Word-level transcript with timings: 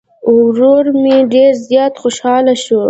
ورور 0.35 0.85
مې 1.01 1.15
ډير 1.31 1.51
زيات 1.67 1.93
خوشحاله 2.01 2.53
شو 2.63 2.79